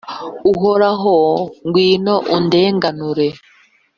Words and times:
Uhoraho, 0.51 1.15
ngwino 1.65 2.15
undenganure. 2.35 3.27